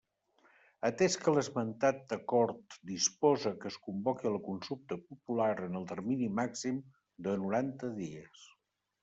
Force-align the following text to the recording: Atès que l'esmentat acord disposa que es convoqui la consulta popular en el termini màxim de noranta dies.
Atès 0.87 1.17
que 1.25 1.33
l'esmentat 1.33 2.15
acord 2.17 2.77
disposa 2.91 3.51
que 3.59 3.69
es 3.73 3.77
convoqui 3.89 4.33
la 4.37 4.41
consulta 4.49 4.99
popular 5.11 5.51
en 5.69 5.79
el 5.83 5.87
termini 5.93 6.33
màxim 6.41 6.81
de 7.29 7.37
noranta 7.45 7.93
dies. 8.01 8.51